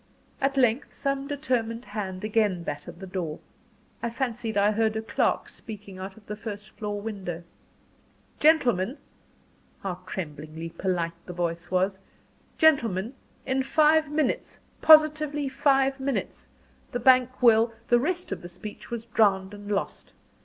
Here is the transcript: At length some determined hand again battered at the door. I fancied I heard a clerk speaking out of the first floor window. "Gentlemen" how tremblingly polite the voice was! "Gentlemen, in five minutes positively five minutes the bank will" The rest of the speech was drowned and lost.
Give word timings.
At 0.41 0.57
length 0.57 0.95
some 0.95 1.27
determined 1.27 1.85
hand 1.85 2.23
again 2.23 2.63
battered 2.63 2.95
at 2.95 2.99
the 2.99 3.05
door. 3.05 3.39
I 4.01 4.09
fancied 4.09 4.57
I 4.57 4.71
heard 4.71 4.95
a 4.95 5.01
clerk 5.03 5.47
speaking 5.47 5.99
out 5.99 6.17
of 6.17 6.25
the 6.25 6.35
first 6.35 6.71
floor 6.71 6.99
window. 6.99 7.43
"Gentlemen" 8.39 8.97
how 9.83 9.99
tremblingly 10.07 10.69
polite 10.69 11.13
the 11.27 11.33
voice 11.33 11.69
was! 11.69 11.99
"Gentlemen, 12.57 13.13
in 13.45 13.61
five 13.61 14.09
minutes 14.09 14.57
positively 14.81 15.47
five 15.47 15.99
minutes 15.99 16.47
the 16.91 16.99
bank 16.99 17.39
will" 17.39 17.71
The 17.89 17.99
rest 17.99 18.31
of 18.31 18.41
the 18.41 18.49
speech 18.49 18.89
was 18.89 19.05
drowned 19.05 19.53
and 19.53 19.71
lost. 19.71 20.13